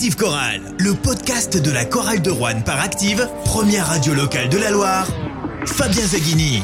[0.00, 0.16] Active
[0.78, 5.06] le podcast de la chorale de Rouen par Active, première radio locale de la Loire.
[5.66, 6.62] Fabien Zaghini.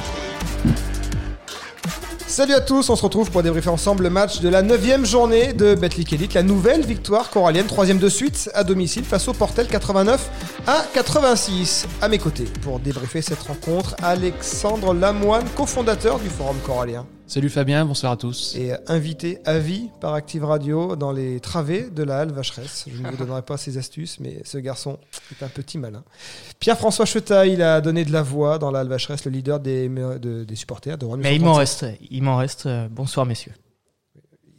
[2.27, 5.53] Salut à tous, on se retrouve pour débriefer ensemble le match de la 9 journée
[5.53, 9.67] de Betclic Elite, la nouvelle victoire corallienne, troisième de suite à domicile face au Portel
[9.67, 10.31] 89
[10.67, 11.87] à 86.
[12.03, 17.07] À mes côtés pour débriefer cette rencontre, Alexandre Lamoine, cofondateur du Forum Corallien.
[17.29, 18.55] Salut Fabien, bonsoir à tous.
[18.57, 22.85] Et invité à vie par Active Radio dans les travées de la halle Vacheresse.
[22.93, 24.99] Je ne vous donnerai pas ses astuces, mais ce garçon
[25.33, 26.05] est un petit malin.
[26.61, 29.89] Pierre-François Chetaille, il a donné de la voix dans la halle Vacheresse, le leader des,
[29.89, 31.07] de- des supporters de.
[31.17, 32.67] Mais il m'en reste, il m'en reste.
[32.67, 33.53] euh, bonsoir messieurs.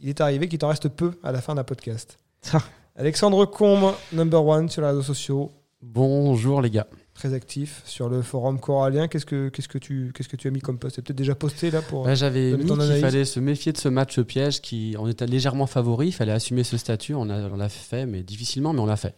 [0.00, 2.18] Il est arrivé qu'il t'en reste peu à la fin d'un podcast.
[2.96, 6.86] Alexandre Combe, number one sur les réseaux sociaux, Bonjour les gars.
[7.14, 9.06] très actif sur le forum corallien.
[9.06, 11.34] Qu'est-ce que, qu'est-ce que, tu, qu'est-ce que tu as mis comme post C'est peut-être déjà
[11.36, 12.02] posté là pour.
[12.04, 15.66] Ouais, J'avais mis qu'il fallait se méfier de ce match piège qui on était légèrement
[15.66, 18.86] favori, il fallait assumer ce statut, on a- on l'a fait mais difficilement mais on
[18.86, 19.14] l'a fait.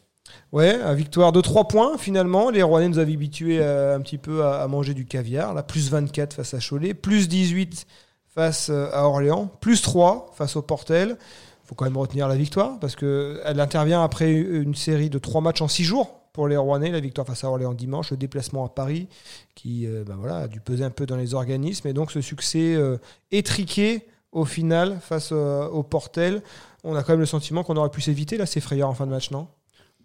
[0.52, 2.50] Ouais, victoire de 3 points finalement.
[2.50, 5.54] Les Rouennais nous avaient habitués euh, un petit peu à, à manger du caviar.
[5.54, 7.86] Là, plus 24 face à Cholet, plus 18
[8.28, 11.16] face euh, à Orléans, plus 3 face au Portel.
[11.64, 15.62] faut quand même retenir la victoire parce qu'elle intervient après une série de 3 matchs
[15.62, 16.90] en 6 jours pour les Rouennais.
[16.90, 19.08] La victoire face à Orléans dimanche, le déplacement à Paris
[19.54, 21.86] qui euh, bah voilà, a dû peser un peu dans les organismes.
[21.86, 22.96] Et donc ce succès euh,
[23.30, 26.40] étriqué au final face euh, au Portel.
[26.82, 29.04] On a quand même le sentiment qu'on aurait pu s'éviter là ces frayeurs en fin
[29.04, 29.48] de match, non?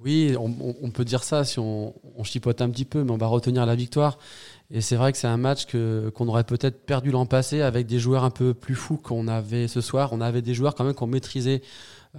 [0.01, 3.27] Oui, on, peut dire ça si on, on chipote un petit peu, mais on va
[3.27, 4.17] retenir la victoire.
[4.69, 7.87] Et c'est vrai que c'est un match que, qu'on aurait peut-être perdu l'an passé avec
[7.87, 10.09] des joueurs un peu plus fous qu'on avait ce soir.
[10.11, 11.61] On avait des joueurs quand même qui ont maîtrisé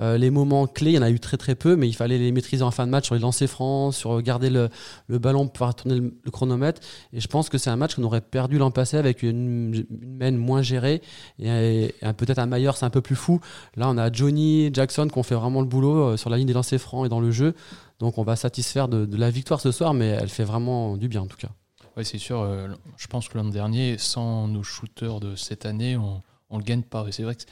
[0.01, 0.93] euh, les moments clés.
[0.93, 2.87] Il y en a eu très très peu, mais il fallait les maîtriser en fin
[2.87, 4.69] de match sur les lancers francs, sur garder le,
[5.09, 6.81] ballon pour pouvoir tourner le, chronomètre.
[7.13, 9.87] Et je pense que c'est un match qu'on aurait perdu l'an passé avec une,
[10.21, 11.03] une moins gérée
[11.39, 13.41] et, peut-être un Maillard, c'est un peu plus fou.
[13.77, 16.47] Là, on a Johnny, Jackson qui ont fait vraiment le boulot euh, sur la ligne
[16.47, 17.55] des lancers francs et dans le jeu.
[17.99, 21.23] Donc on va satisfaire de, la victoire ce soir, mais elle fait vraiment du bien
[21.23, 21.49] en tout cas.
[21.97, 25.97] Ouais, c'est sûr, euh, je pense que l'an dernier, sans nos shooters de cette année,
[25.97, 26.23] on
[26.55, 27.05] ne le gagne pas.
[27.09, 27.45] Et c'est vrai qu'à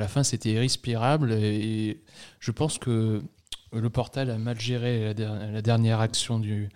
[0.00, 1.32] la fin, c'était irrespirable.
[1.32, 2.00] Et
[2.40, 3.22] je pense que
[3.72, 6.70] le Portal a mal géré la, der- la dernière action du,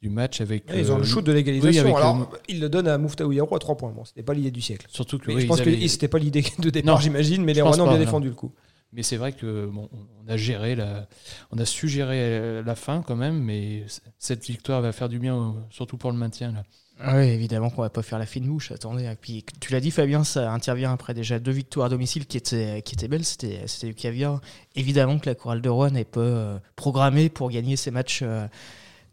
[0.00, 0.68] du match avec.
[0.70, 1.70] Ouais, Ils ont euh, le shoot de l'égalisation.
[1.70, 3.90] oui, avec Alors, le- ils le donnent à Mouftaou Yaro à 3 points.
[3.92, 4.86] Bon, c'était pas l'idée du siècle.
[4.90, 7.80] Surtout que oui, je pense que c'était pas l'idée de départ, j'imagine, mais les Rouennais
[7.82, 7.98] ont bien non.
[8.04, 8.52] défendu le coup.
[8.92, 9.88] Mais c'est vrai que bon,
[10.24, 11.08] on a géré la,
[11.50, 13.84] on a su gérer euh, la fin quand même, mais
[14.20, 16.62] cette victoire va faire du bien, euh, surtout pour le maintien là.
[17.00, 18.70] Oui, évidemment qu'on va pas faire la fine mouche.
[18.70, 19.12] Attendez.
[19.20, 22.82] Puis, tu l'as dit, Fabien, ça intervient après déjà deux victoires à domicile qui étaient,
[22.82, 23.24] qui étaient belles.
[23.24, 24.40] C'était, c'était du caviar.
[24.76, 28.46] Évidemment que la chorale de Rouen n'est pas euh, programmée pour gagner ces matchs euh,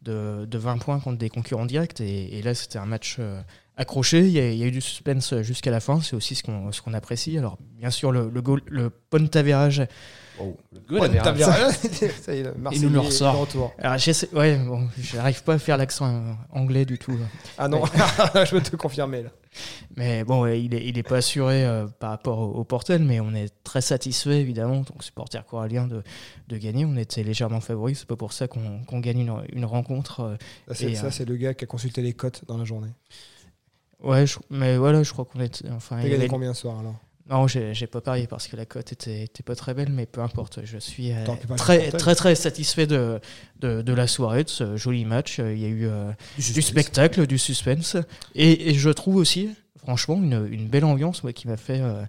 [0.04, 2.00] de, de 20 points contre des concurrents directs.
[2.02, 3.42] Et, et là, c'était un match euh,
[3.82, 4.20] accroché.
[4.22, 6.00] Il y, a, il y a eu du suspense jusqu'à la fin.
[6.02, 7.38] C'est aussi ce qu'on, ce qu'on apprécie.
[7.38, 8.92] Alors, bien sûr, le, le, goal, le
[9.34, 9.84] avérage
[10.90, 11.70] Bonne table derrière.
[12.22, 13.48] Ça y est, le Marseillais nous le ressort.
[13.78, 17.12] Alors, j'essaie- ouais, bon, j'arrive pas à faire l'accent euh, anglais du tout.
[17.12, 17.26] là.
[17.60, 17.84] Ah non,
[18.46, 19.30] je peux te confirmer là.
[19.98, 23.04] Mais bon, ouais, il est, il est pas assuré euh, par rapport au, au Portel,
[23.04, 26.02] mais on est très satisfait évidemment, en tant que supporter corallien, de,
[26.48, 26.86] de gagner.
[26.86, 30.22] On était légèrement favoris, c'est pas pour ça qu'on qu'on gagne une, une rencontre.
[30.22, 30.36] euh.
[30.70, 32.64] Ça, c'est, Et, ça, euh, c'est le gars qui a consulté les cotes dans la
[32.66, 32.90] journée.
[34.04, 35.64] Ouais, je- mais voilà, je crois qu'on est.
[35.72, 36.96] Enfin, T'as il y gagné avait- combien ce soir alors
[37.30, 40.20] non, j'ai pas parié parce que la cote était, était pas très belle, mais peu
[40.20, 40.60] importe.
[40.66, 41.24] Je suis euh,
[41.56, 43.22] très, très, très satisfait de,
[43.62, 45.40] de, de la soirée, de ce joli match.
[45.40, 46.66] Euh, Il y a eu euh, du suspense.
[46.66, 47.96] spectacle, du suspense.
[48.36, 52.04] Et, et je trouve aussi, franchement, une, une belle ambiance ouais, qui m'a fait, euh,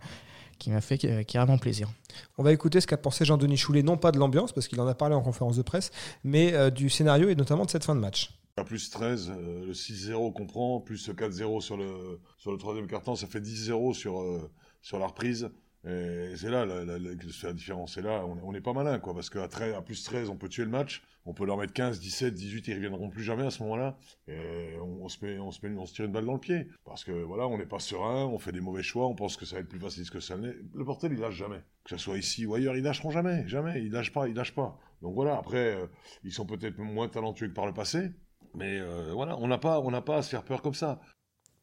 [0.58, 1.88] qui m'a fait carrément plaisir.
[2.36, 4.88] On va écouter ce qu'a pensé Jean-Denis Choulet, non pas de l'ambiance, parce qu'il en
[4.88, 5.92] a parlé en conférence de presse,
[6.24, 8.32] mais euh, du scénario et notamment de cette fin de match.
[8.58, 12.58] À plus 13, euh, le 6-0 qu'on prend, plus le 4-0 sur le, sur le
[12.58, 14.50] troisième carton, ça fait 10-0 sur, euh,
[14.82, 15.50] sur la reprise.
[15.84, 17.10] Et c'est là la, la, la,
[17.42, 17.96] la différence.
[17.96, 20.36] Et là, on, on est pas malin, quoi, parce qu'à 13 à plus 13, on
[20.36, 21.02] peut tuer le match.
[21.24, 23.96] On peut leur mettre 15, 17, 18, ils reviendront plus jamais à ce moment-là.
[24.28, 26.38] Et on, on se met, on se met, on se tire une balle dans le
[26.40, 26.68] pied.
[26.84, 29.46] Parce que voilà, on n'est pas serein, on fait des mauvais choix, on pense que
[29.46, 30.56] ça va être plus facile que ça l'est.
[30.74, 31.62] Le portel, il lâche jamais.
[31.84, 33.48] Que ce soit ici ou ailleurs, ils lâcheront jamais.
[33.48, 33.82] Jamais.
[33.82, 34.78] Ils lâchent pas, ils lâchent pas.
[35.00, 35.86] Donc voilà, après, euh,
[36.22, 38.10] ils sont peut-être moins talentueux que par le passé.
[38.54, 41.00] Mais euh, voilà, on n'a pas, on n'a pas à se faire peur comme ça.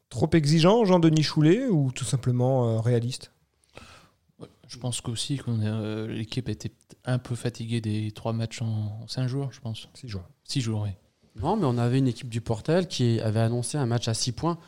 [0.08, 3.32] Trop exigeant, Jean-Denis Choulet, ou tout simplement euh, réaliste?
[4.66, 6.72] Je pense qu'aussi qu'on euh, l'équipe était
[7.04, 9.88] un peu fatiguée des trois matchs en, cinq jours, je pense.
[9.94, 10.22] Six jours.
[10.44, 10.90] Six jours, oui.
[11.40, 14.32] Non, mais on avait une équipe du Portel qui avait annoncé un match à 6
[14.32, 14.58] points.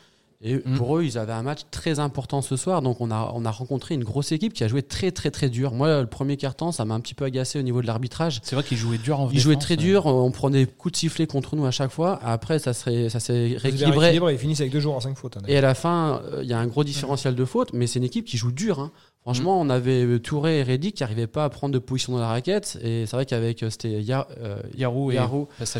[0.45, 0.77] Et Mm.
[0.77, 2.81] pour eux, ils avaient un match très important ce soir.
[2.81, 5.49] Donc, on a, on a rencontré une grosse équipe qui a joué très, très, très
[5.49, 5.71] dur.
[5.73, 8.39] Moi, le premier quart-temps, ça m'a un petit peu agacé au niveau de l'arbitrage.
[8.43, 9.77] C'est vrai qu'ils jouaient dur en Ils jouaient très euh.
[9.77, 10.05] dur.
[10.05, 12.19] On prenait coup de sifflet contre nous à chaque fois.
[12.23, 15.37] Après, ça serait, ça s'est rééquilibré, Ils finissent avec deux jours à cinq fautes.
[15.37, 17.87] hein, Et à la fin, euh, il y a un gros différentiel de fautes, mais
[17.87, 18.79] c'est une équipe qui joue dur.
[18.79, 18.91] hein.
[19.23, 22.19] Franchement, on avait euh, Touré et Reddy qui n'arrivaient pas à prendre de position dans
[22.19, 22.77] la raquette.
[22.81, 25.17] Et c'est vrai qu'avec euh, c'était euh, Yarou et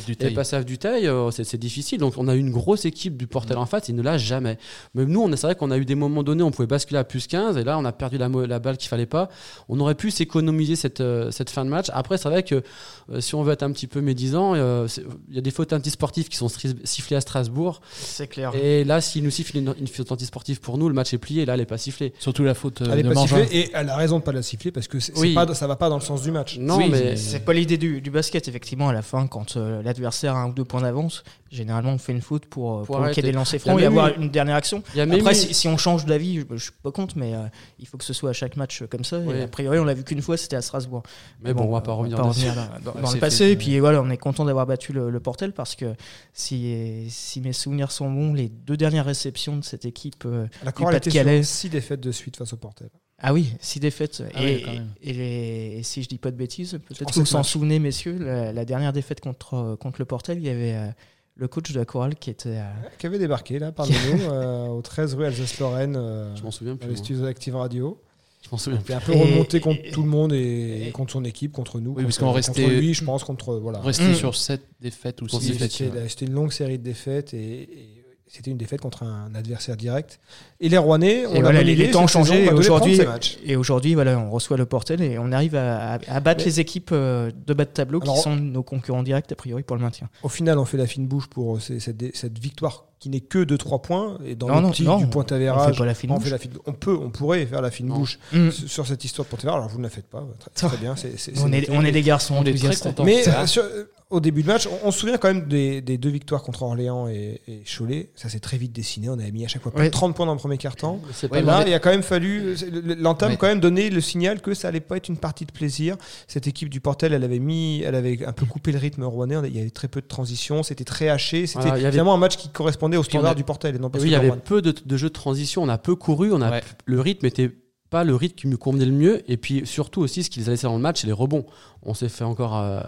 [0.06, 0.34] du et Taille.
[0.34, 2.00] Passage du euh, c'est difficile.
[2.00, 4.57] Donc on a eu une grosse équipe du Portel en face, il ne lâche jamais.
[4.94, 7.28] Même nous, c'est vrai qu'on a eu des moments donnés, on pouvait basculer à plus
[7.28, 9.30] 15, et là on a perdu la, la balle qu'il fallait pas.
[9.68, 11.88] On aurait pu s'économiser cette, euh, cette fin de match.
[11.94, 12.63] Après, c'est vrai que
[13.12, 14.88] euh, si on veut être un petit peu médisant, euh,
[15.30, 16.50] il y a des fautes antisportives qui sont
[16.84, 17.81] sifflées à Strasbourg.
[17.94, 18.54] C'est clair.
[18.56, 21.45] Et là, s'il nous siffle une, une faute antisportive pour nous, le match est plié,
[21.45, 22.13] là, elle n'est pas sifflée.
[22.19, 23.10] Surtout la faute euh, de
[23.51, 25.33] et elle a raison de pas la siffler parce que c'est Oui.
[25.33, 26.57] pas, ça va pas dans le sens du match.
[26.59, 27.15] Non, Oui, mais.
[27.15, 30.50] C'est pas l'idée du, du basket, effectivement, à la fin, quand euh, l'adversaire a un
[30.50, 33.21] ou deux points d'avance, génénéralement on fait une faute pour, euh, Pour arrêter.
[33.21, 34.83] des lancers francs et avoir une dernière action.
[34.97, 37.39] Après, si, si on change d'avis, je, je suis pas contre, mais euh,
[37.80, 39.19] il faut que ce soit à chaque match comme ça.
[39.19, 39.35] Oui.
[39.35, 41.03] Et a priori, on l'a vu qu'une fois, c'était à Strasbourg.
[41.41, 42.45] Mais bon, on va pas revenir dessus.
[42.47, 43.38] dans, dans- dans c'est le passé.
[43.45, 45.94] fait, et puis voilà, on est content d'avoir battu le, le Portel parce que
[46.33, 50.24] si, si mes souvenirs sont bons, les deux dernières réceptions de cette équipe.
[50.63, 51.44] La était Pas-de-Calais.
[51.44, 52.89] 6 défaites de suite face au Portel.
[53.23, 54.21] Ah oui, six défaites.
[54.35, 54.89] Ah et, oui, quand même.
[55.01, 57.49] et les- et si je dis pas de bêtises, En peut-être que vous s'en matchs.
[57.51, 60.87] souvenez, messieurs, la, la dernière défaite contre, euh, contre le Portel, il y avait euh,
[61.35, 62.49] le coach de la chorale qui était.
[62.49, 62.63] euh,
[62.99, 66.75] Qui avait débarqué là parmi nous euh, au 13 rue Alsace-Lorraine euh, Je m'en souviens
[66.75, 66.87] plus.
[66.87, 67.03] les moi.
[67.03, 67.99] studios d'Active Radio.
[68.45, 68.93] Je m'en souviens Il plus.
[68.93, 71.79] un peu Et- remonté contre et- tout le monde et, et- contre son équipe, contre
[71.79, 71.93] nous.
[71.95, 73.55] Oui, parce qu'on restait- contre lui, je pense, contre.
[73.55, 73.79] Voilà.
[73.79, 74.15] On restait Mm.
[74.15, 75.71] sur 7 défaites ou Pour 6 six défaites.
[75.71, 77.93] C'était c'était une longue série de défaites et, et
[78.27, 80.19] c'était une défaite contre un adversaire direct.
[80.59, 82.47] Et les Rouennais, on Et l'a voilà, les, les temps ont changé.
[82.49, 83.37] on Et aujourd'hui, prendre ces matchs.
[83.45, 86.45] et aujourd'hui, voilà, on reçoit le Portel et on arrive à, à- à battre Mais-
[86.45, 89.61] les équipes euh, de bas de tableau Alors- qui sont nos concurrents directs a priori
[89.63, 90.09] pour le maintien.
[90.23, 93.57] Au final, on fait la fine bouche pour ces- cette, victoire qui n'est que de
[93.57, 94.17] 3 points.
[94.25, 96.15] Et dans Non, non, l'optique du on point On avérage, fait pas la fine on,
[96.15, 96.23] bouche.
[96.23, 97.95] fait la fine- on peut, on pourrait faire la fine Non.
[97.97, 98.49] bouche Mm.
[98.51, 99.53] sur cette histoire de point.
[99.53, 100.25] Alors vous ne la faites pas.
[100.55, 100.95] Très, très bien.
[101.43, 103.03] On est, on des garçons On est très contents.
[103.03, 103.83] Mais euh, sur- euh,
[104.13, 106.63] au début de match, on, on se souvient quand même des, des deux victoires contre
[106.63, 108.10] Orléans et, et Cholet.
[108.15, 109.10] Ça s'est très vite dessiné.
[109.10, 109.89] On avait mis à chaque fois plus de Ouais.
[109.92, 111.01] 30 points dans le premier quart-temps.
[111.31, 112.56] Ouais, là, il a quand même fallu.
[113.00, 113.38] L'entame Ouais.
[113.38, 115.98] quand même donné le signal que ça allait pas être une partie de plaisir.
[116.27, 119.36] Cette équipe du Portel, elle avait mis, elle avait un peu coupé le rythme rouennais.
[119.45, 120.63] Il y avait très peu de transition.
[120.63, 121.48] C'était très haché.
[121.48, 123.89] C'était Voilà, avait- vraiment un match qui correspondait au standard a- du Portel et non
[123.89, 124.42] pas Oui, celui il y de avait Rouen.
[124.45, 125.63] peu de, de jeux de transition.
[125.63, 126.31] On a peu couru.
[126.33, 126.62] On a Ouais.
[126.86, 127.51] le rythme était
[127.94, 129.31] pas le rythme qui me convenait le mieux.
[129.31, 131.45] Et puis surtout aussi, ce qu'ils allaient faire dans le match, c'est les rebonds.
[131.84, 132.80] On s'est fait encore euh,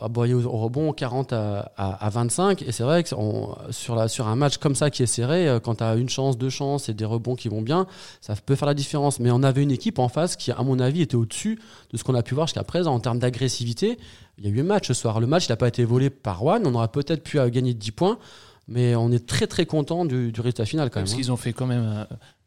[0.00, 2.62] aboyer au, rebond 40 à, à- à 25.
[2.62, 5.48] Et c'est vrai que on- sur, la, sur un match comme ça qui est serré,
[5.48, 7.86] euh, quand tu as une chance, deux chances et des rebonds qui vont bien,
[8.20, 9.18] ça peut faire la différence.
[9.18, 11.58] Mais on avait une équipe en face qui, à mon avis, était au-dessus
[11.92, 13.98] de ce qu'on a pu voir jusqu'à présent en termes d'agressivité.
[14.38, 15.18] Il y a eu un match ce soir.
[15.18, 16.62] Le match, il n'a pas été volé par One.
[16.64, 18.18] On aurait peut-être pu euh, gagner 10 points.
[18.66, 21.04] Mais on est très très content du, du résultat final quand même.
[21.04, 21.16] Parce hein.
[21.16, 22.06] qu'ils ont fait quand même.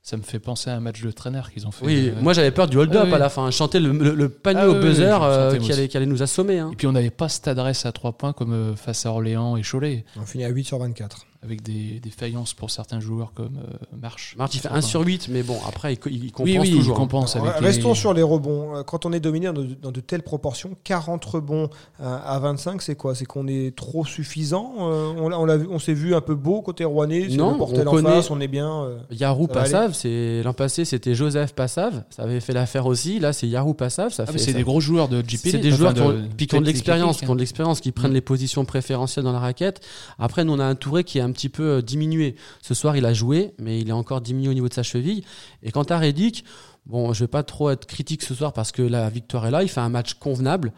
[0.10, 1.86] Ça me fait penser à un match de traîneur qu'ils ont fait.
[1.86, 3.14] Oui, Euh, moi j'avais peur du hold-up Ah oui.
[3.14, 3.52] à la fin.
[3.52, 5.88] Chanter le, le- le panier Ah au oui, buzzer oui, euh, qui, allait, aussi.
[5.90, 6.60] qui allait nous assommer.
[6.60, 6.70] hein.
[6.72, 9.58] Et puis on n'avait pas cette adresse à 3 points comme euh, face à Orléans
[9.58, 11.26] et Cholet, On finit à 8 sur 24.
[11.44, 14.36] Avec des, des faillances pour certains joueurs comme euh, Marche.
[14.38, 16.72] Marc il fait Enfin, 1 sur 8, mais bon, après il, il compense Oui, oui,
[16.72, 16.96] toujours.
[16.96, 18.76] il compense avec Restons les- sur les rebonds.
[18.78, 21.70] Euh, Quand on est dominé dans de, dans de telles proportions, 40 rebonds
[22.02, 23.14] euh, à 25, c'est quoi?
[23.16, 24.74] C'est qu'on est trop suffisant?
[24.80, 27.88] Euh, On, l'a- on, on s'est vu un peu beau côté rouennais, Non, le Portel
[27.88, 28.84] on en connaît- face, on est bien.
[28.84, 29.96] euh, Yarou Passav,
[30.44, 33.20] l'an passé c'était Joseph Passav, ça avait fait l'affaire aussi.
[33.20, 35.38] Là c'est Yarou Passav, ça Ah, c'est ça- des gros joueurs de JP.
[35.52, 37.40] C'est des joueurs qui ont, de, puis qui ont de l'expérience, technique, qui ont de
[37.40, 38.16] l'expérience, qui prennent Mm.
[38.16, 39.82] les positions préférentielles dans la raquette.
[40.20, 42.36] Après, nous on a un Touré qui est un petit peu euh, diminué.
[42.62, 45.24] Ce soir, il a joué, mais il est encore diminué au niveau de sa cheville.
[45.64, 46.44] Et quant à Reddick,
[46.86, 49.64] bon, je vais pas trop être critique ce soir parce que la victoire est là.
[49.64, 50.72] Il fait un match convenable,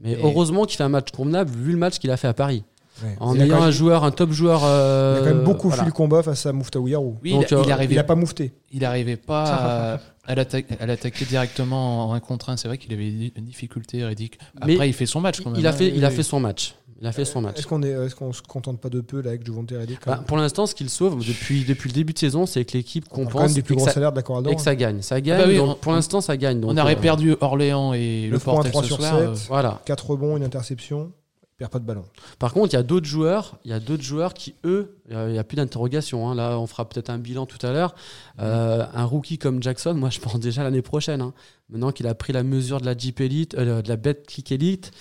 [0.00, 2.34] mais Et- heureusement qu'il fait un match convenable vu le match qu'il a fait à
[2.34, 2.64] Paris.
[3.02, 3.16] ouais.
[3.20, 4.60] En il, ayant un joueur, un top joueur.
[4.60, 5.82] il a quand même euh, beaucoup voilà.
[5.84, 7.16] fait le combat face à Mouftaou Yarou.
[7.22, 8.52] Oui, Donc, il, euh, il arrivait, Il a pas moufté.
[8.72, 12.56] il arrivait pas à, à l'atta- à l'attaquer directement en 1 contre 1.
[12.56, 14.38] C'est vrai qu'il avait une difficulté, Reddick.
[14.66, 15.60] Mais Après, il fait son match quand même.
[15.60, 16.74] Il a fait, il a fait son match.
[17.00, 17.58] Il a fait son match.
[17.58, 20.20] Est-ce qu'on est, est-ce qu'on se contente pas de peu là avec Juvonte Reddick Bah,
[20.26, 23.42] pour l'instant, ce qu'il sauve depuis, depuis le début de saison, c'est que l'équipe compense
[23.42, 25.00] même des plus et que gros ça- salaires de la et que ça gagne.
[25.02, 25.38] Ça gagne.
[25.38, 26.60] bah oui, donc on- pour l'instant, ça gagne.
[26.60, 29.12] Donc, On aurait euh, perdu Orléans et le 9 points, Portel 3 ce sur soir.
[29.18, 29.28] 7.
[29.28, 29.80] euh, Voilà.
[29.84, 31.12] 4 rebonds, une interception.
[31.60, 32.04] Il perd pas de ballon.
[32.38, 35.26] Par contre, il y a d'autres joueurs, il y a d'autres joueurs qui eux, euh,
[35.28, 36.30] il n'y a plus d'interrogation.
[36.30, 36.36] hein.
[36.36, 37.96] Là, on fera peut-être un bilan tout à l'heure.
[38.38, 41.20] Euh, un rookie comme Jackson, moi, je pense déjà l'année prochaine.
[41.20, 41.34] hein.
[41.68, 44.52] Maintenant qu'il a pris la mesure de la Jeep Elite, euh, de la Bet Click
[44.52, 44.92] Elite,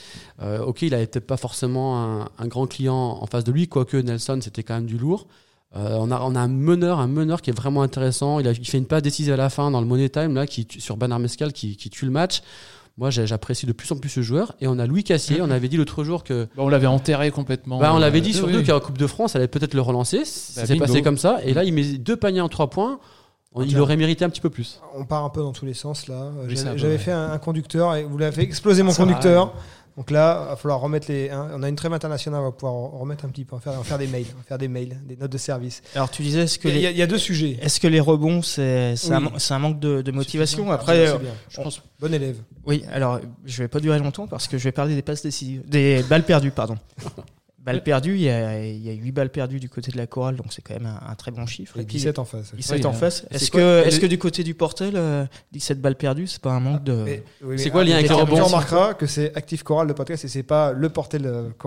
[0.41, 4.39] ok, il n'avait peut-être pas forcément un, grand client en face de lui, quoique Nelson,
[4.41, 5.27] c'était quand même du lourd.
[5.75, 8.39] On, a, on a un meneur, un meneur qui est vraiment intéressant.
[8.39, 10.97] Il, fait une passe décisive à la fin dans le Money Time là, qui, sur
[10.97, 12.41] Banner Mescal qui, qui tue le match.
[12.97, 14.55] Moi, j'ai- j'apprécie de plus en plus ce joueur.
[14.59, 15.39] Et on a Louis Cassier.
[15.41, 17.77] On avait dit l'autre jour que bah, on l'avait enterré complètement.
[17.79, 18.63] bah, on l'avait Euh, dit oui, surtout oui.
[18.65, 20.25] qu'en Coupe de France, elle allait peut-être le relancer.
[20.25, 21.37] Ça Bah, s'est passé comme ça.
[21.45, 22.99] Et là, il met deux paniers en trois points.
[23.53, 24.81] On- Il aurait mérité un petit peu plus.
[24.95, 26.31] On part un peu dans tous les sens là.
[26.75, 29.53] J'avais fait un, un conducteur et vous l'avez fait exploser mon Ça va, conducteur.
[29.97, 31.31] Donc là, il va falloir remettre les.
[31.31, 33.73] hein, on a une trêve internationale, on va pouvoir remettre un petit peu, en faire,
[33.79, 35.81] en faire des mails, faire des mails, des notes de service.
[35.95, 37.57] Alors tu disais, est-ce que, Il y, a- y deux sujets.
[37.61, 39.29] est-ce que les rebonds, c'est un, Oui.
[39.49, 40.71] un manque de, de motivation Suffisant.
[40.75, 41.31] Après, C'est euh, bien.
[41.49, 42.37] Je pense Bon élève.
[42.67, 45.67] oui, alors je vais pas durer longtemps parce que je vais parler des passes décisives,
[45.67, 46.77] des balles perdues, pardon.
[47.67, 50.07] balles perdues, il y a, il y a 8 balles perdues du côté de la
[50.07, 51.77] chorale, donc c'est quand même un, un très bon chiffre.
[51.77, 52.55] Et Et puis, 17 en face.
[52.55, 53.25] 17 Oui, en euh, face.
[53.29, 56.83] Est-ce que, le- du côté du Portel, euh, 17 balles perdues, c'est pas un manque
[56.83, 57.19] de.
[57.43, 59.93] Oui, C'est quoi le lien avec les Tu rebonds remarqueras que c'est Active Choral le
[59.93, 61.49] podcast et c'est pas le portel euh,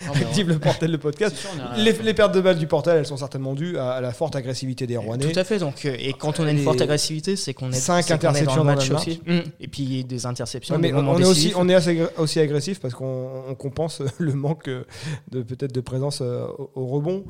[0.00, 1.36] Active le portel le podcast.
[1.36, 4.00] sûr, a- Les, les pertes de balles du portel, elles sont certainement dues à, à
[4.00, 5.30] la forte agressivité des Rouennais.
[5.32, 5.58] Tout à fait.
[5.58, 8.34] Donc, euh, et quand on a une forte agressivité, c'est qu'on est cinq c'est qu'on
[8.34, 9.22] est dans le interceptions match dans aussi.
[9.26, 9.38] Mm.
[9.60, 10.74] Et puis des interceptions.
[10.74, 14.02] Ouais, mais des on, est aussi, on est assez, aussi agressif parce qu'on on compense
[14.18, 14.84] le manque euh,
[15.30, 17.24] de peut-être de présence euh, au, au rebond.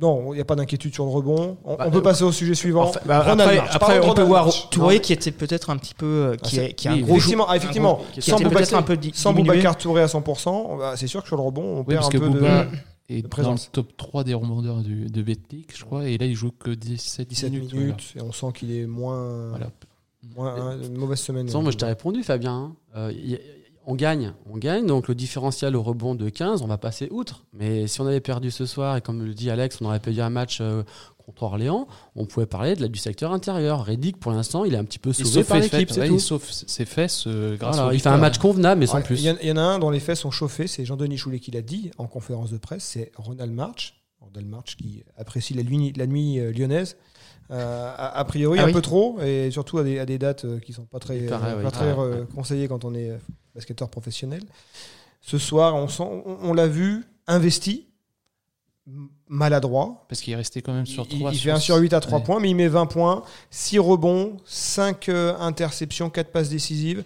[0.00, 1.58] Non, il n'y a pas d'inquiétude sur le rebond.
[1.64, 2.84] On, Bah, on peut euh, passer au sujet suivant.
[2.84, 3.68] Enfin, bah, après, March.
[3.74, 4.48] après, de on peut voir.
[4.70, 7.00] Touré qui était peut-être un petit peu, euh, qui, Ah, est, qui est un oui,
[7.02, 7.18] gros joueur.
[7.18, 9.32] Effectivement, ah, effectivement, qui sans était peut-être Boubacar, un peu sans.
[9.34, 12.08] Boubacar Touré à 100%, bah, c'est sûr que sur le rebond, on Oui, perd un
[12.08, 12.32] que peu de.
[12.38, 12.66] Bouba
[13.10, 16.26] est de dans le top 3 des rebondeurs du, de Betclic, je crois, et là
[16.26, 18.14] il joue que 17, 17 minutes, minutes.
[18.16, 19.48] et on sent qu'il est moins.
[19.50, 19.66] Voilà.
[20.36, 21.48] moins hein, une mauvaise semaine.
[21.48, 22.52] Attends, moi je t'ai répondu, Fabien.
[22.52, 22.72] hein.
[22.96, 23.12] Euh,
[23.90, 27.44] on gagne, on gagne, donc le différentiel au rebond de 15, on va passer outre.
[27.52, 30.20] Mais si on avait perdu ce soir, et comme le dit Alex, on aurait perdu
[30.20, 30.82] un match euh,
[31.24, 33.84] contre Orléans, on pouvait parler de la, du secteur intérieur.
[33.84, 37.24] Reddick, pour l'instant, il est un petit peu sauvé par l'équipe, il sauve ses fesses
[37.26, 39.20] euh, grâce Voilà, au il fait un match convenable, mais sans Ouais, plus.
[39.20, 41.16] Il y, en- il y en a un dont les fesses sont chauffées, c'est Jean-Denis
[41.18, 43.96] Choulet qui l'a dit en conférence de presse, c'est Ronald March.
[44.20, 46.96] Ronald March qui apprécie la nuit, la nuit euh, lyonnaise.
[47.50, 48.72] Euh, a, a priori Ah un oui.
[48.72, 51.62] peu trop et surtout à des, à des dates qui sont pas très, paraît, euh,
[51.68, 53.10] pas euh, conseillées quand on est
[53.60, 54.42] basketteur professionnel.
[55.20, 57.86] Ce soir, on, on, on l'a vu investi,
[59.28, 60.04] maladroit.
[60.08, 61.32] Parce qu'il est resté quand même sur Il, 3.
[61.32, 62.24] il fait 1 sur 8 à 3 Ouais.
[62.24, 67.04] points, mais il met 20 points, 6 rebonds, 5 interceptions, 4 passes décisives.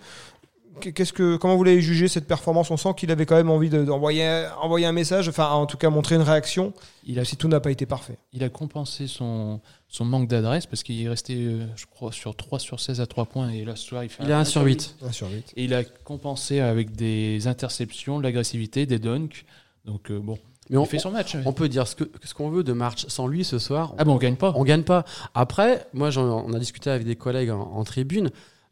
[0.81, 2.71] Qu'est-ce que, comment vous l'avez jugé cette performance?
[2.71, 5.77] On sent qu'il avait quand même envie de- d'envoyer envoyer un message, enfin en tout
[5.77, 6.73] cas montrer une réaction,
[7.07, 8.19] Il a, si tout n'a pas été parfait.
[8.33, 12.35] il a compensé son, son manque d'adresse parce qu'il est resté, euh, je crois, sur
[12.37, 13.51] 3 sur 16 à 3 points.
[13.51, 14.97] Et là, ce soir, il fait Il a 1 sur 8.
[15.03, 15.53] 1 sur 8.
[15.57, 19.45] Et il a compensé avec des interceptions, de l'agressivité, des dunks.
[19.85, 20.39] Donc, euh, bon,
[20.71, 21.37] Mais on, il fait son match.
[21.45, 23.05] on peut dire ce que- ce qu'on veut de March.
[23.09, 24.53] Sans lui, ce soir, Ah bon, on gagne pas.
[24.57, 25.05] on gagne pas.
[25.35, 28.31] Après, moi, j'en- on a discuté avec des collègues en, en tribune.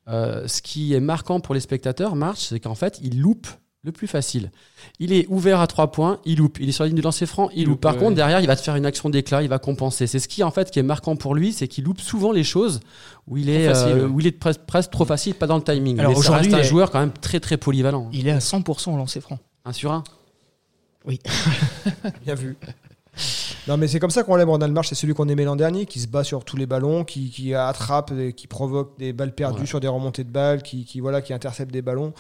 [0.09, 3.47] Euh, ce qui est marquant pour les spectateurs, March, c'est qu'en fait, il loupe
[3.85, 4.51] le plus facile.
[5.01, 6.59] Il est ouvert à trois points, il loupe.
[6.61, 7.71] Il est sur la ligne de lancer franc, il, Il loupe.
[7.75, 8.01] loupe, Par ouais.
[8.01, 10.07] contre, derrière, il va te faire une action d'éclat, il va compenser.
[10.07, 12.45] C'est ce qui, en fait, qui est marquant pour lui, c'est qu'il loupe souvent les
[12.45, 12.79] choses
[13.27, 14.13] où il est, facile, euh, ouais.
[14.13, 15.99] où il est presque, presque trop facile, pas dans le timing.
[15.99, 18.09] Alors Mais ça aujourd'hui, reste un il est- joueur quand même très très polyvalent.
[18.13, 19.39] Il est à 100% au lancer franc.
[19.65, 20.05] Un sur un?
[22.25, 22.57] Bien vu.
[23.69, 24.89] Non, mais c'est comme ça qu'on l'aime, Ronald March.
[24.89, 27.55] C'est celui qu'on aimait l'an dernier, qui se bat sur tous les ballons, qui, qui
[27.55, 29.67] attrape, et qui provoque des balles perdues Ouais.
[29.67, 32.13] sur des remontées de balles, qui, qui, voilà, qui intercepte des ballons.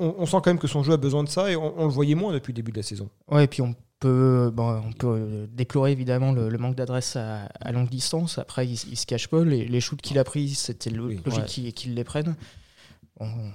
[0.00, 1.84] On, on sent quand même que son jeu a besoin de ça et on, on
[1.84, 3.08] le voyait moins depuis le début de la saison.
[3.30, 7.14] Ouais, et puis on peut, bon, on peut euh, déplorer évidemment le, le manque d'adresse
[7.16, 8.38] à, à longue distance.
[8.38, 9.44] Après, il, il se cache pas.
[9.44, 11.72] Les, les shoots qu'il a pris, c'était lo- Oui, logique ouais.
[11.72, 12.34] qu'il les prenne.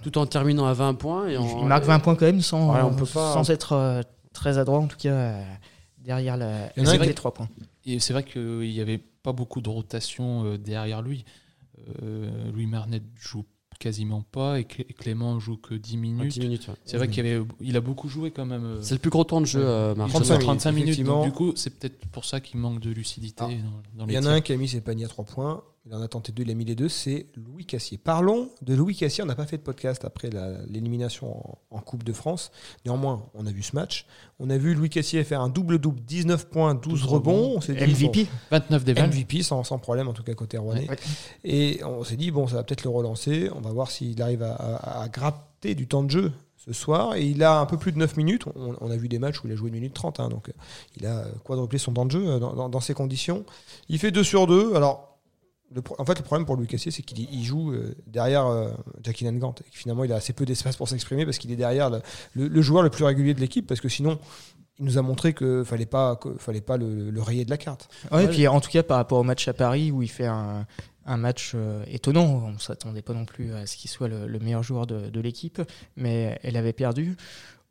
[0.03, 1.27] Tout en terminant à 20 points.
[1.27, 3.49] Et il, en- il marque 20 points quand même sans, Ouais, on peut pas- sans
[3.49, 5.33] être euh, très adroit, en tout cas,
[6.03, 7.50] derrière la, Il y en a la les qui- 3 points.
[7.86, 11.25] Et c'est vrai qu'il n'y avait pas beaucoup de rotation euh, derrière lui.
[12.03, 13.46] Euh, Louis Marnet joue
[13.79, 16.34] quasiment pas et Clé- Clément joue que 10 en minutes.
[16.34, 16.68] 10 minutes.
[16.68, 16.74] ouais.
[16.84, 18.65] C'est vrai qu'il y avait, il a beaucoup joué quand même.
[18.65, 20.12] euh, C'est le plus gros temps de jeu, euh, March.
[20.12, 21.03] 35 minutes, 35 minutes.
[21.03, 23.48] Donc, du coup, c'est peut-être pour ça qu'il manque de lucidité Ah.
[23.96, 25.63] dans, dans Il y en a un qui a mis ses paniers à 3 points.
[25.86, 26.89] Il en a tenté deux, il a mis les deux.
[26.89, 27.98] C'est Louis Cassier.
[27.98, 29.24] Parlons de Louis Cassier.
[29.24, 30.29] On n'a pas fait de podcast après
[30.67, 31.38] l'élimination
[31.71, 32.51] en, en Coupe de France.
[32.86, 34.05] Néanmoins, on a vu ce match.
[34.39, 37.53] On a vu Louis Cassier faire un double-double, 19 points, 12, 12 rebonds.
[37.55, 39.09] On dit, bon, MVP 29 des balles.
[39.09, 40.89] MVP sans, sans problème, en tout cas côté Rouennais.
[40.89, 40.98] Ouais.
[41.43, 43.50] Et on s'est dit, bon, ça va peut-être le relancer.
[43.55, 47.15] On va voir s'il arrive à, à- à gratter du temps de jeu ce soir.
[47.15, 48.43] Et il a un peu plus de 9 minutes.
[48.55, 50.19] On, on a vu des matchs où il a joué une minute 30.
[50.19, 50.53] hein, donc euh,
[50.98, 53.45] il a quadruplé son temps de jeu euh, dans, dans- dans ces conditions.
[53.88, 54.75] Il fait 2 sur 2.
[54.75, 55.09] Alors,
[55.97, 58.71] en fait, le problème pour Louis Cassier, c'est qu'il joue euh, derrière euh,
[59.03, 59.53] Jackie Nangant.
[59.61, 61.91] Et finalement, il a assez peu d'espace pour s'exprimer parce qu'il est derrière
[62.33, 63.67] le, joueur le plus régulier de l'équipe.
[63.67, 64.19] Parce que sinon,
[64.79, 67.89] il nous a montré qu'il fallait pas, fallait pas le, rayer de la carte.
[68.11, 70.25] Ouais, et puis en tout cas par rapport au match à Paris où il fait
[70.25, 70.65] un,
[71.05, 74.61] match euh, étonnant, on s'attendait pas non plus à ce qu'il soit le, le meilleur
[74.61, 75.61] joueur de, de l'équipe,
[75.95, 77.17] mais elle avait perdu.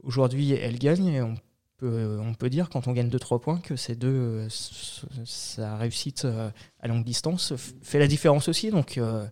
[0.03, 1.35] Aujourd'hui, elle gagne et on
[1.79, 4.49] peut, on peut dire quand on gagne 2-3 points que ces deux, euh,
[5.25, 8.71] sa réussite euh, à longue distance fait la différence aussi.
[8.71, 9.25] Donc, euh,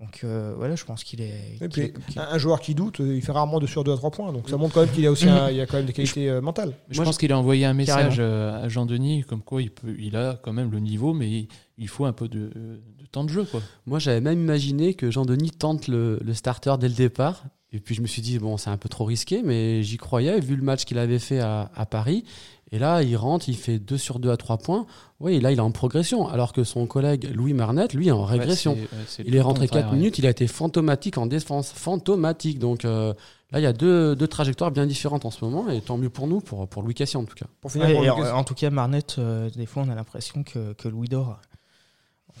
[0.00, 1.58] donc euh, voilà, je pense qu'il est.
[1.70, 4.32] Puis, un, joueur qui doute, il fait rarement 2 sur 2 à 3 points.
[4.32, 5.92] Donc ça montre quand même qu'il a aussi un- il y a quand même des
[5.92, 6.74] qualités euh, mentales.
[6.88, 8.62] Je Moi, pense qu'il a envoyé un message Carrément.
[8.64, 11.88] à Jean-Denis, comme quoi il, peut, il a quand même le niveau, mais il, il
[11.88, 13.44] faut un peu de, de temps de jeu.
[13.44, 13.60] Quoi.
[13.86, 17.94] Moi, j'avais même imaginé que Jean-Denis tente le, le starter dès le départ Et puis
[17.94, 20.62] je me suis dit, bon, c'est un peu trop risqué, mais j'y croyais, vu le
[20.62, 22.24] match qu'il avait fait à, à Paris.
[22.72, 24.86] Et là, il rentre, il fait 2 sur 2 à 3 points.
[25.18, 26.28] Oui, là, il est en progression.
[26.28, 28.72] Alors que son collègue Louis Marnette, lui, est en régression.
[28.74, 29.98] Ouais, c'est- ouais, c'est il est rentré 4 contraire, ouais.
[29.98, 31.72] minutes, il a été fantomatique en défense.
[31.72, 32.58] Fantomatique.
[32.60, 33.12] Donc euh,
[33.50, 35.68] là, il y a deux, deux trajectoires bien différentes en ce moment.
[35.68, 37.46] Et tant mieux pour nous, pour, pour Louis Cassie en tout cas.
[37.60, 39.90] Pour finir, Ouais, pour et Lucas- en, en tout cas, Marnette, euh, des fois, on
[39.90, 41.40] a l'impression que, que Louis dort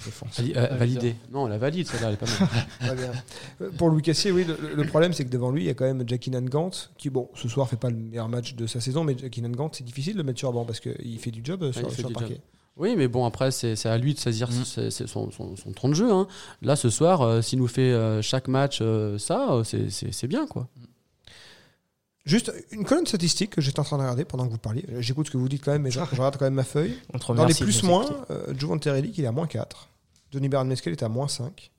[0.00, 0.38] en défense.
[0.40, 1.16] Vali- euh, validé.
[1.32, 2.98] Non, la valide, celle-là, elle est pas mal.
[3.62, 5.74] Euh, Pour Louis Cassier, oui, le, le problème c'est que devant lui, il y a
[5.74, 8.80] quand même Jackie Gant qui, bon, ce soir fait pas le meilleur match de sa
[8.80, 11.30] saison, mais Jackie Gant, c'est difficile de le mettre sur le banc parce qu'il fait
[11.30, 12.34] du job euh, sur, sur le parquet.
[12.34, 12.38] job.
[12.76, 14.64] Oui, mais bon, après, c'est à lui de saisir Mm.
[15.06, 16.10] son, son, son temps de jeu.
[16.10, 16.26] hein.
[16.62, 20.46] Là, ce soir, euh, s'il nous fait euh, chaque match euh, ça, euh, c'est- bien,
[20.46, 20.68] quoi.
[22.24, 24.84] Juste une colonne statistique que j'étais en train de regarder pendant que vous parliez.
[25.00, 26.96] J'écoute ce que vous dites quand même, mais je, je regarde quand même ma feuille.
[27.28, 28.18] Dans les plus-moins, écouter.
[28.30, 29.88] euh, Jovan Terelli, il est à moins 4.
[30.32, 31.70] Denis Bernmeskel est à moins 5.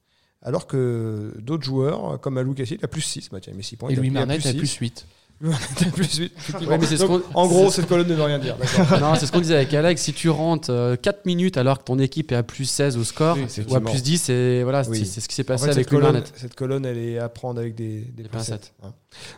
[0.44, 3.30] Alors que d'autres joueurs, comme Alou Cassier, il a plus 6.
[3.30, 3.90] Bah, tiens, met 6 points.
[3.90, 5.06] Et Louis Marnet a plus 8.
[5.42, 6.32] Louis Marnet a plus 8.
[6.38, 6.72] effectivement.
[6.72, 8.56] Ouais, mais c'est ce Donc, qu'on- en gros, cette colonne ne veut rien dire.
[9.02, 10.02] non, c'est ce qu'on disait avec Alex.
[10.02, 10.72] Si tu rentres
[11.02, 13.82] 4 minutes alors que ton équipe est à plus 16 au score, Oui, ou à
[13.82, 15.00] plus 10, c'est voilà, Oui.
[15.00, 17.18] c'est- c'est ce qui s'est En passé fait, avec cette, colonne, cette colonne, elle est
[17.18, 18.74] à prendre avec des, des Des pincettes.
[18.84, 18.94] hein.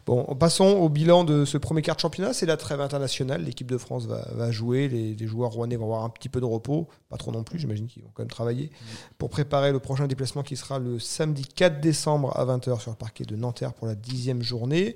[0.06, 2.34] Bon, passons au bilan de ce premier quart de championnat.
[2.34, 3.44] C'est la trêve internationale.
[3.44, 4.88] L'équipe de France va, va jouer.
[4.88, 6.88] Les, les joueurs rouennais vont avoir un petit peu de repos.
[7.10, 8.70] Pas trop non plus, j'imagine qu'ils vont quand même travailler.
[9.18, 12.98] Pour préparer le prochain déplacement qui sera le samedi 4 décembre à 20h sur le
[12.98, 14.96] parquet de Nanterre pour la dixième journée.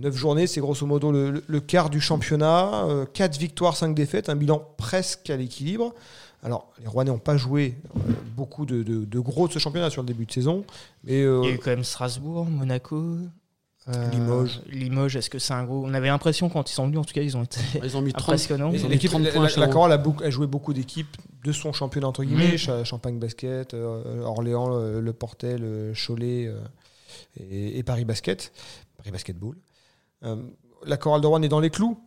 [0.00, 2.84] Neuf journées, c'est grosso modo le, quart du championnat.
[2.86, 4.28] Euh, Quatre victoires, cinq défaites.
[4.28, 5.94] Un bilan presque à l'équilibre.
[6.42, 8.00] Alors, les Rouennais n'ont pas joué euh,
[8.36, 10.64] beaucoup de, de- de gros de ce championnat sur le début de saison.
[11.04, 13.16] Mais euh, Il y a eu quand même Strasbourg, Monaco.
[13.88, 14.60] euh, Limoges.
[14.70, 15.84] Limoges, est-ce que c'est un gros.
[15.86, 18.02] On avait l'impression quand ils sont venus, en tout cas, ils ont été Ils ont
[18.02, 18.72] mis 30 impressionnants.
[18.74, 19.42] Ils ont mis L'équipe, 30 la, points
[19.88, 22.58] la- la a, joué beaucoup d'équipes de son championnat entre guillemets.
[22.58, 24.68] Cha- Champagne Basket, euh, Orléans,
[25.00, 26.58] le, Portel, le Cholet euh,
[27.38, 28.52] et, et Paris Basket,
[28.98, 29.54] Paris Basketball.
[30.24, 30.36] Euh,
[30.86, 31.98] la Chorale de Rouen est dans les clous.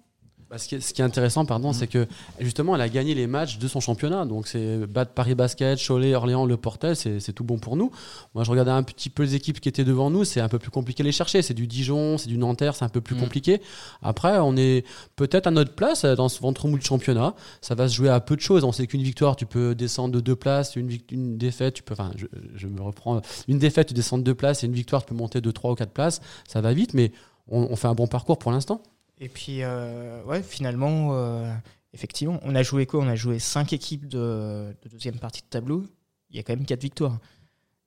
[0.49, 2.07] Bah, ce, qui est, ce qui est intéressant, pardon, c'est que
[2.39, 4.23] justement, elle a gagné les matchs de son championnat.
[4.23, 7.91] Donc, c'est battre Paris Basket, Cholet, Orléans, Le Portel, c'est tout bon pour nous.
[8.33, 10.23] Moi, je regardais un petit peu les équipes qui étaient devant nous.
[10.23, 11.41] C'est un peu plus compliqué à les chercher.
[11.41, 13.19] C'est du Dijon, c'est du Nanterre, c'est un peu plus Mm.
[13.19, 13.61] compliqué.
[14.01, 14.85] Après, on est
[15.17, 17.35] peut-être à notre place euh, dans ce ventre mou de championnat.
[17.59, 18.63] Ça va se jouer à peu de choses.
[18.63, 20.77] On sait qu'une victoire, tu peux descendre de deux places.
[20.77, 21.91] Une défaite, tu peux.
[21.93, 23.21] Enfin, je, je me reprends.
[23.49, 24.63] Une défaite, tu descends de deux places.
[24.63, 26.21] Et une victoire, tu peux monter de trois ou quatre places.
[26.47, 27.11] Ça va vite, mais
[27.47, 28.81] on, on fait un bon parcours pour l'instant.
[29.19, 31.51] Et puis, euh, ouais, finalement, euh,
[31.93, 33.01] effectivement, on a joué quoi?
[33.03, 35.83] On a joué 5 équipes de, de deuxième partie de tableau.
[36.29, 37.17] Il y a quand même 4 victoires.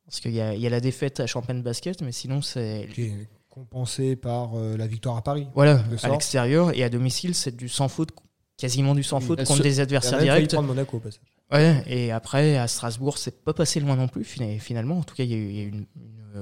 [0.06, 2.88] Parce qu'il y a, il y a la défaite à Champagne Basket, mais sinon, c'est.
[2.94, 5.46] qui est compensé par euh, la victoire à Paris.
[5.54, 8.10] Voilà, à l'extérieur et à domicile, c'est du sans faute,
[8.56, 9.24] quasiment du sans Oui.
[9.26, 10.50] faute La contre des Il a adversaires directs.
[10.52, 11.20] prendre Monaco au passage.
[11.52, 14.98] Ouais, et après, à Strasbourg, c'est pas passé loin non plus, fina- finalement.
[14.98, 15.86] En tout cas, il y a eu, il y a eu une,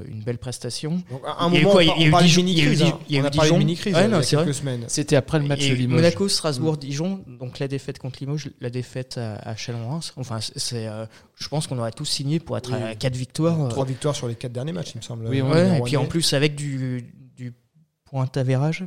[0.06, 1.02] une- une belle prestation.
[1.10, 2.10] Donc, à un Il y a eu moment, quoi on, Il y a on eu
[2.10, 2.78] parlait de Dijon- il y a eu mini-crise.
[2.78, 3.00] Dijon- hein.
[3.08, 4.84] il y a On eu a parlé de mini-crise Ouais, il y a quelques semaines.
[4.88, 5.96] C'était après le match Et de Limoges.
[5.96, 10.12] Monaco, Strasbourg, Dijon, donc la défaite contre Limoges, la défaite à, à Chalon-Reims.
[10.16, 12.82] Enfin, c'est- euh, je pense qu'on aurait tous signé pour être Oui.
[12.82, 13.62] à 4 victoires.
[13.64, 15.26] euh, Trois victoires sur les quatre derniers matchs, il me semble.
[15.26, 17.04] Oui, Euh, ouais, et puis en plus avec du,
[17.36, 17.52] du
[18.04, 18.84] point avérage,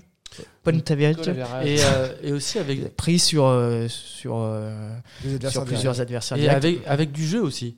[0.64, 1.18] point avérage
[1.66, 4.90] Et, euh, et aussi avec, pris sur, euh, sur, euh,
[5.24, 7.78] adversaires sur plusieurs adversaires Et avec, avec du jeu aussi.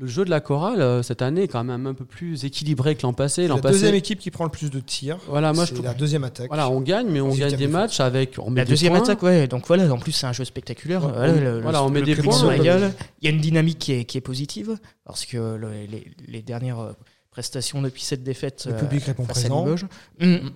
[0.00, 2.96] Le jeu de la chorale, euh, cette année, est quand même un peu plus équilibré
[2.96, 3.46] que l'an passé.
[3.46, 5.18] La passé, deuxième équipe qui prend le plus de tirs.
[5.28, 5.84] voilà, moi je trouve.
[5.84, 6.48] la deuxième attaque.
[6.48, 8.36] Voilà, on gagne, mais on gagne des de matchs avec.
[8.38, 9.02] On met La deuxième points.
[9.02, 9.46] attaque, ouais.
[9.46, 11.04] Donc voilà, en plus c'est un jeu spectaculaire.
[11.04, 12.92] Ouais, Voilà, on- le, voilà, le- on met le des points, se on- régale.
[13.20, 16.42] Il y a une dynamique qui est, qui est positive parce que le- les, les
[16.42, 16.92] dernières euh,
[17.30, 19.64] prestations depuis cette défaite Le euh, public répond face à présent.
[19.64, 19.86] Limoges,
[20.20, 20.50] hum,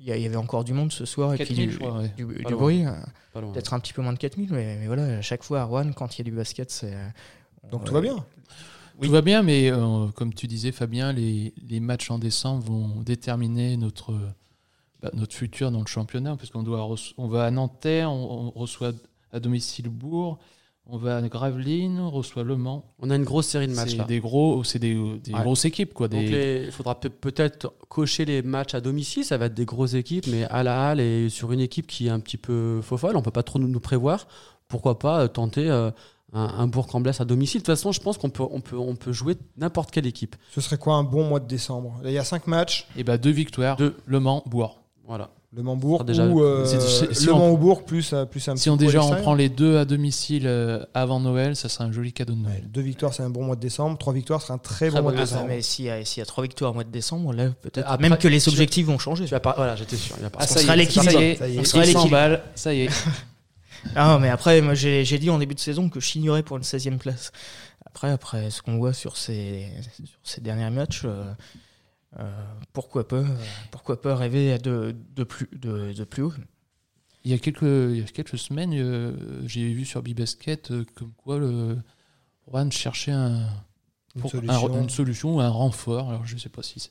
[0.00, 2.10] il y, avait encore du monde ce soir et 4000, puis du, je crois, ouais.
[2.16, 2.24] du-
[2.54, 2.84] bruit.
[2.86, 2.90] euh.
[3.52, 5.92] Peut-être un petit peu moins de 4000, mais, mais voilà, à chaque fois à Rouen,
[5.92, 6.92] quand il y a du basket, c'est.
[6.92, 7.08] euh,
[7.70, 8.16] Donc tout euh, va bien.
[9.02, 13.00] Tout va bien, mais euh, comme tu disais, Fabien, les, les matchs en décembre vont
[13.02, 14.12] déterminer notre,
[15.02, 16.86] bah, notre futur dans le championnat, parce qu'on doit
[17.16, 18.92] on va à Nanterre, on, on reçoit
[19.32, 20.38] à domicile Bourg,
[20.92, 22.84] on va à Gravelines, on reçoit Le Mans.
[22.98, 25.40] On a une grosse série de matchs C'est des gros, c'est des, des Ouais.
[25.42, 26.08] grosses équipes, quoi.
[26.08, 29.64] Donc les- il faudra peut- peut-être cocher les matchs à domicile, ça va être des
[29.66, 32.80] grosses équipes, mais à la halle et sur une équipe qui est un petit peu
[32.82, 34.26] faux folle, on peut pas trop nous, nous prévoir.
[34.68, 35.90] Pourquoi pas euh, tenter euh,
[36.32, 38.94] un, un Bourg-en-Bresse à domicile De toute façon, je pense qu'on peut, on peut, on
[38.96, 40.36] peut jouer n'importe quelle équipe.
[40.52, 41.98] Ce serait quoi un bon mois de décembre?
[42.02, 42.86] Là, Il y a cinq matchs.
[42.96, 43.96] Et bah deux victoires, Deux.
[44.06, 44.80] Le Mans, Bourg.
[45.06, 45.30] Voilà.
[45.52, 48.62] Le Mans-Bourg Ah, déjà, ou euh, si Le on- Mans-Bourg plus, euh, plus un petit
[48.62, 51.90] Si on déjà on prend les deux à domicile euh, avant Noël, ça sera un
[51.90, 52.68] joli cadeau de Ouais, Noël.
[52.70, 53.98] deux victoires, c'est un bon mois de décembre.
[53.98, 55.46] Trois victoires, c'est un très, Très bon mois de Ah, décembre.
[55.48, 58.28] mais s'il y, y a trois victoires au mois de décembre, là, peut-être même que
[58.28, 59.24] les objectifs vont changer.
[59.24, 60.14] Tu vas pas- Voilà, j'étais sûr.
[60.20, 61.10] il Ah, ça y sera l'équilibre.
[61.12, 62.38] ça y est, on sera l'équilibre.
[62.54, 62.90] ça y est.
[63.94, 66.56] Ah, mais après, moi, j'ai j'ai dit en début de saison que je signerais pour
[66.56, 67.32] une 16e place.
[67.86, 69.68] Après, après ce qu'on voit sur ces,
[70.04, 71.32] sur ces derniers matchs, euh,
[72.18, 73.24] euh, pourquoi pas,
[73.70, 76.32] pourquoi pas rêver de, de plus, de, de plus haut.
[77.24, 79.12] Il y a quelques, il y a quelques semaines, euh,
[79.46, 81.76] j'ai vu sur Bibasket euh, comme quoi le
[82.46, 83.46] Rouen cherchait un,
[84.16, 84.82] Une pour- un- solution.
[84.82, 86.08] une solution ou un renfort.
[86.10, 86.90] Alors je ne sais pas si c'est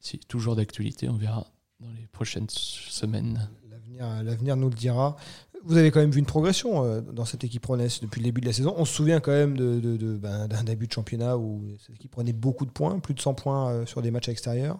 [0.00, 1.46] si toujours d'actualité, on verra
[1.80, 3.48] dans les prochaines semaines.
[3.70, 5.16] L'avenir, l'avenir nous le dira.
[5.64, 8.40] Vous avez quand même vu une progression euh, dans cette équipe Ronès depuis le début
[8.40, 8.74] de la saison.
[8.76, 11.96] On se souvient quand même de, de- de- ben, d'un début de championnat où cette
[11.96, 14.78] équipe prenait beaucoup de points, plus de 100 points euh, sur des matchs extérieurs.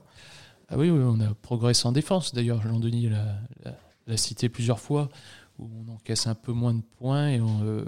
[0.68, 2.32] Ah oui, oui, on a progressé en défense.
[2.34, 5.08] D'ailleurs, Jean-Denis l'a, cité plusieurs fois,
[5.58, 7.84] où on encaisse un peu moins de points et euh,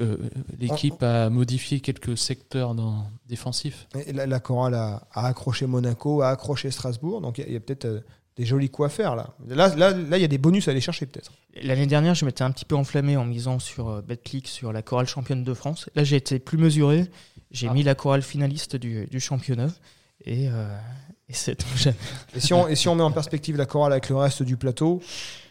[0.00, 0.16] euh,
[0.58, 3.88] l'équipe a modifié quelques secteurs dans, défensifs.
[4.06, 7.20] Et la, la chorale a, a accroché Monaco, a accroché Strasbourg.
[7.20, 8.02] Donc il y a- peut-être
[8.38, 9.34] des jolis coups à faire là.
[9.48, 11.32] Là, là, là, il y a des bonus à aller chercher peut-être.
[11.62, 14.80] L'année dernière, je m'étais un petit peu enflammé en misant sur euh, BetClick sur la
[14.82, 15.90] chorale championne de France.
[15.96, 17.10] Là, j'ai été plus mesuré.
[17.50, 17.72] J'ai Ah.
[17.74, 19.68] mis la chorale finaliste du, du championnat.
[20.24, 20.78] Et, euh,
[21.28, 21.96] et c'est tout jamais.
[22.36, 24.56] Et si, on, et si on met en perspective la chorale avec le reste du
[24.56, 25.00] plateau,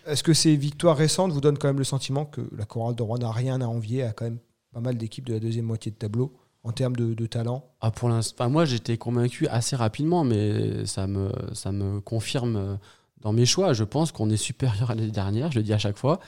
[0.05, 3.03] est-ce que ces victoires récentes vous donnent quand même le sentiment que la chorale de
[3.03, 4.39] Rouen n'a rien à envier à quand même
[4.73, 6.33] pas mal d'équipes de la deuxième moitié de tableau?
[6.67, 11.07] En termes de, de talent Ah, pour l'instant, moi j'étais convaincu assez rapidement, mais ça
[11.07, 12.75] me, ça me confirme euh,
[13.21, 13.73] dans mes choix.
[13.73, 16.19] Je pense qu'on est supérieur à l'année dernière, je le dis à chaque fois.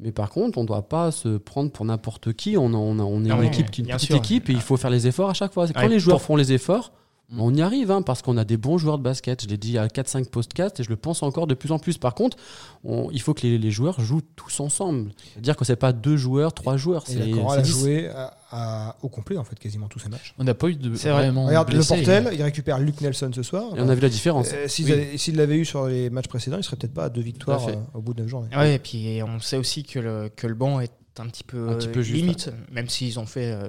[0.00, 2.56] Mais par contre, on ne doit pas se prendre pour n'importe qui.
[2.56, 4.08] On, a- on, a- on est Non, une mais équipe, qui est une bien petite
[4.10, 4.16] sûr.
[4.18, 5.66] équipe et il faut faire les efforts à chaque fois.
[5.66, 6.92] Quand Ouais, les joueurs pour- font les efforts,
[7.30, 7.40] Mm.
[7.40, 9.42] on y arrive hein, parce qu'on a des bons joueurs de basket.
[9.42, 11.98] Je l'ai dit à 4-5 podcasts et je le pense encore de plus en plus.
[11.98, 12.36] Par contre,
[12.84, 15.10] on- il faut que les, les joueurs jouent tous ensemble.
[15.34, 17.04] C'est-à-dire que c'est pas deux joueurs, trois joueurs.
[17.08, 20.08] Et C'est la chorale a joué à- à- au complet en fait quasiment tous ces
[20.08, 20.32] matchs.
[20.38, 21.46] On n'a pas eu de vraiment.
[21.46, 23.76] Regarde le Portel, il récupère Luc Nelson ce soir.
[23.76, 24.48] Et on a vu la différence.
[24.54, 25.18] Euh, Oui.
[25.18, 27.74] S'ils l'avaient eu sur les matchs précédents, il serait peut-être pas à deux victoires euh,
[27.94, 28.56] au bout de neuf journées.
[28.56, 31.68] Ouais, et puis on sait aussi que le, que le banc est un petit peu,
[31.68, 33.68] Un petit peu juste, limite, même s'ils ont fait, euh,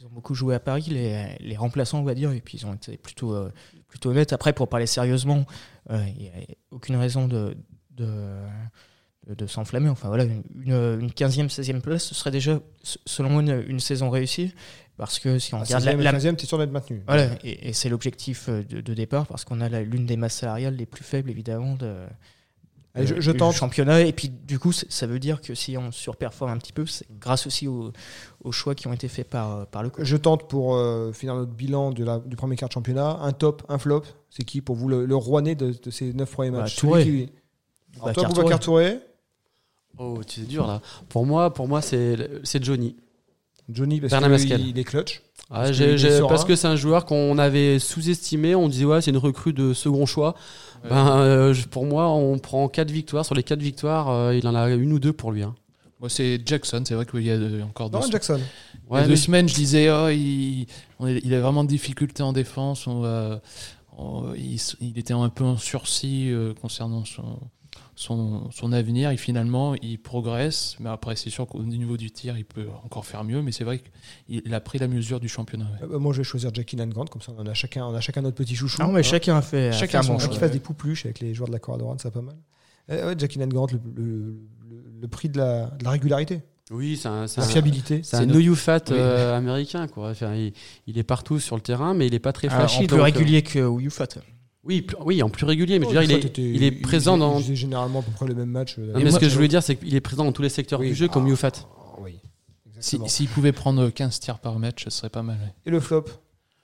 [0.00, 2.66] ils ont beaucoup joué à Paris, les, les remplaçants, on va dire, et puis ils
[2.66, 3.50] ont été plutôt, euh,
[3.88, 4.32] plutôt honnêtes.
[4.32, 5.44] Après, pour parler sérieusement,
[5.90, 6.32] euh, il n'y a
[6.70, 7.56] aucune raison de,
[7.96, 9.88] de, s'enflammer.
[9.88, 12.60] Enfin voilà, une, une, une 15e, 16e place, ce serait déjà,
[13.06, 14.54] selon moi, une, une saison réussie,
[14.96, 17.02] parce que si on À regarde 16e la, la- 15e, t'es sûr d'être maintenu.
[17.06, 20.36] voilà, et, et c'est l'objectif euh, de, de départ, parce qu'on a l'une des masses
[20.36, 21.94] salariales les plus faibles, évidemment, de,
[22.98, 23.54] Allez, je, euh, je tente.
[23.54, 24.02] championnat.
[24.02, 27.06] Et puis, du coup, ça veut dire que si on surperforme un petit peu, c'est
[27.18, 27.92] grâce aussi aux,
[28.44, 30.04] aux choix qui ont été faits par, euh, par le coach.
[30.06, 33.18] Je tente pour euh, finir notre bilan de la- du premier quart de championnat.
[33.22, 34.02] Un top, un flop.
[34.30, 36.76] C'est qui pour vous le, le Rouennais de, de ces neuf premiers Bah, matchs?
[36.76, 37.04] Touré.
[37.04, 37.32] Celui qui-
[37.96, 38.24] Alors, Bah, toi.
[38.28, 38.98] Boubacar Touré?
[39.98, 40.80] Oh, c'est dur là.
[41.08, 42.94] Pour moi, pour moi c'est c'est Johnny.
[43.68, 45.22] Johnny, parce Bernard qu'il est clutch.
[45.50, 45.64] Ah,
[46.28, 48.54] parce que c'est un joueur qu'on avait sous-estimé.
[48.54, 50.34] On disait, ouais, c'est une recrue de second choix.
[50.84, 50.90] Ouais.
[50.90, 53.24] Ben, euh, pour moi, on prend 4 victoires.
[53.26, 55.42] Sur les 4 victoires, euh, il en a une ou deux pour lui.
[55.42, 55.54] hein.
[56.00, 56.82] Moi, c'est Jackson.
[56.86, 58.38] C'est vrai qu'il y a encore deux, Non, Jackson.
[58.38, 60.66] il y a Ouais, deux mais- semaines, je disais, oh, il,
[61.00, 62.86] il a vraiment de difficultés en défense.
[62.86, 63.40] On va-
[63.96, 67.40] on- il, s- il était un peu en sursis euh, concernant son,
[67.98, 69.10] son, son avenir.
[69.10, 70.76] Et finalement, il progresse.
[70.80, 73.42] Mais après, c'est sûr qu'au niveau du tir, il peut encore faire mieux.
[73.42, 73.82] Mais c'est vrai
[74.26, 75.64] qu'il a pris la mesure du championnat.
[75.66, 75.84] ouais.
[75.84, 77.06] Euh, bah, moi, je vais choisir Jackie Grant.
[77.06, 78.80] Comme ça, on a chacun, on a chacun notre petit chouchou.
[78.82, 79.02] Non, mais Hein.
[79.02, 80.26] chacun a fait, a fait Chacun un son bon choix.
[80.28, 80.34] choix.
[80.34, 82.36] Qui fasse des poupluches avec les joueurs de la Rouen, c'est pas mal.
[82.90, 84.04] Euh, ouais, Jackie Grant, le, le-
[84.70, 88.00] le- le prix de la, de la régularité, Oui, c'est un, c'est la un- fiabilité.
[88.02, 88.96] c'est un no you fat Oui.
[88.98, 89.86] euh, américain.
[89.88, 90.10] Quoi.
[90.10, 90.52] Enfin, il,
[90.86, 92.76] il est partout sur le terrain, mais il est pas très Ah, flashy.
[92.76, 94.06] en plus donc, euh, régulier que Uyufat.
[94.64, 95.78] Oui, plus- oui, en plus régulier.
[95.78, 97.38] Mais Oh, je veux dire, il est, il est présent dans.
[97.38, 98.76] Il faisait généralement à peu près le même match.
[98.78, 100.42] euh, Non, mais moi, ce que je- voulais dire, c'est qu'il est présent dans tous
[100.42, 100.88] les secteurs Oui.
[100.88, 101.30] du jeu, comme Ah.
[101.30, 101.52] Youfat.
[102.00, 102.18] Oui,
[102.80, 103.08] Si- exactement.
[103.08, 105.36] S'il pouvait prendre 15 tirs par match, ce serait pas mal.
[105.36, 105.52] ouais.
[105.66, 106.04] Et le flop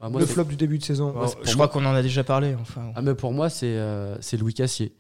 [0.01, 1.13] Ah, moi, Le flop du début de saison.
[1.13, 1.67] Pour je moi.
[1.67, 2.55] crois qu'on en a déjà parlé.
[2.61, 4.93] Enfin, Ah, mais pour moi, c'est euh, c'est Louis Cassier.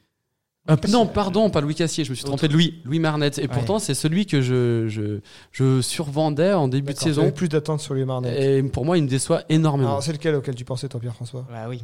[0.70, 3.38] Euh, non, pardon, pas Louis Cassier, je me suis trompé de Louis, Louis Marnette.
[3.38, 5.20] Et pourtant, c'est celui que je, je,
[5.52, 7.30] je survendais en début de saison.
[7.33, 8.57] plus d'attentes sur les Marnais.
[8.59, 9.90] Et pour moi, il me déçoit énormément.
[9.90, 11.46] Alors, c'est lequel auquel tu pensais, toi, Pierre-François?
[11.50, 11.83] Bah oui.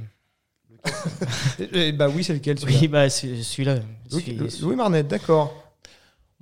[1.72, 3.80] Eh, Bah oui, c'est lequel celui-là Oui, bah c'est celui-là.
[4.10, 5.54] Louis, Celui- Louis Marnet, d'accord.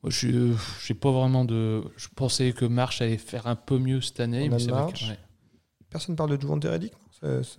[0.03, 0.53] Moi, je
[0.87, 1.83] j'ai pas vraiment de.
[1.97, 4.93] Je pensais que Marche allait faire un peu mieux cette année, On mais c'est vrai
[4.93, 5.05] que.
[5.05, 5.19] ouais.
[5.91, 6.93] Personne parle de Juvent Deredic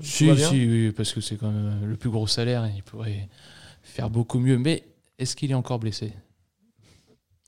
[0.01, 3.27] Si, si, oui, parce que c'est quand même le plus gros salaire et il pourrait
[3.83, 4.57] faire beaucoup mieux.
[4.57, 4.83] Mais
[5.17, 6.13] est-ce qu'il est encore blessé?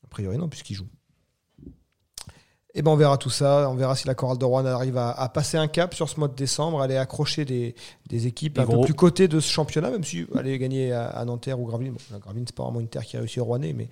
[0.03, 0.87] A priori, non, puisqu'il joue.
[2.73, 3.69] Et ben on verra tout ça.
[3.69, 6.17] On verra si la Chorale de Rouen arrive à, à passer un cap sur ce
[6.17, 7.75] mois de décembre, aller accrocher des,
[8.07, 11.07] des équipes Des un peu plus cotées de ce championnat, même si aller gagner à,
[11.07, 11.93] à Nanterre ou Gravelines.
[12.11, 13.89] Bon, Gravelines, c'est pas vraiment une terre qui réussit au Rouennais, mais,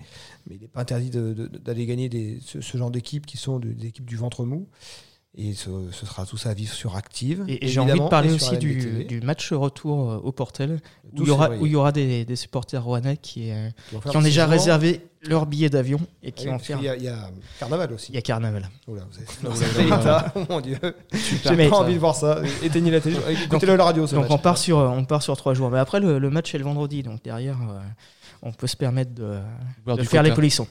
[0.48, 3.68] mais il n'est pas interdit d'aller gagner des, ce, ce genre d'équipes qui sont de-
[3.68, 4.66] des équipes du ventre mou.
[5.38, 7.44] Et ce, ce sera tout ça à vivre sur Active.
[7.46, 10.80] Et, et j'ai envie de parler aussi du, du match retour euh, au Portel,
[11.12, 13.68] où il y aura, où il y aura des, des supporters rouennais qui, euh,
[14.10, 16.78] Qui ont déjà réservé leur billet d'avion et Oui, qui vont faire.
[16.80, 18.10] qu'il y Il y, a Carnaval aussi.
[18.10, 18.68] Il y a Carnaval.
[18.88, 20.30] Oula, vous avez- Donc, vous avez.
[20.34, 20.78] Oh mon dieu.
[21.12, 22.42] J'ai pas envie de voir ça.
[22.64, 23.16] Éteignez la télé.
[23.44, 24.08] Écoutez-le à la radio.
[24.08, 24.32] ce Donc match.
[24.32, 25.70] on part sur on part sur trois jours.
[25.70, 27.78] Mais après le, le match est le vendredi, donc derrière euh,
[28.42, 29.38] on peut se permettre de,
[29.86, 30.36] de faire les coca.
[30.36, 30.66] polissons.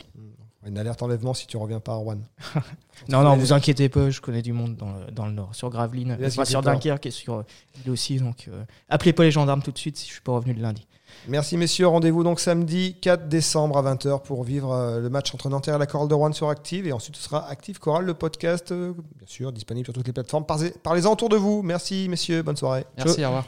[0.65, 2.17] Une alerte enlèvement si tu reviens pas à Rouen.
[3.07, 5.69] Non non, vous inquiétez pas, je connais du monde dans le, dans le nord, sur
[5.69, 6.73] Gravelines, là, c'est sur peur.
[6.73, 7.43] Dunkerque et sur euh,
[7.77, 8.17] Lille aussi.
[8.17, 10.61] Donc euh, appelez pas les gendarmes tout de suite si je suis pas revenu le
[10.61, 10.85] lundi.
[11.29, 15.47] Merci messieurs, rendez-vous donc samedi 4 décembre à 20h pour vivre euh, le match entre
[15.49, 16.85] Nanterre et la Chorale de Rouen sur Active.
[16.87, 20.13] Et ensuite ce sera Active Chorale, le podcast, euh, bien sûr, disponible sur toutes les
[20.13, 20.45] plateformes.
[20.45, 21.61] Parlez- Parlez-en autour de vous.
[21.63, 22.85] Merci messieurs, bonne soirée.
[22.97, 23.45] Merci, au revoir.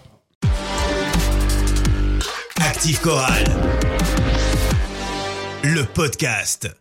[2.61, 3.45] Active Chorale.
[5.63, 6.73] Le podcast.